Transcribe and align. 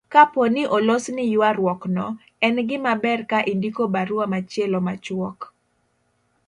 Kapo 0.13 0.41
ni 0.53 0.63
olosni 0.75 1.23
ywaruokno, 1.33 2.05
en 2.45 2.55
gimaber 2.67 3.19
ka 3.29 3.39
indiko 3.51 3.83
barua 3.93 4.25
machielo 4.33 4.79
machuok 4.87 5.39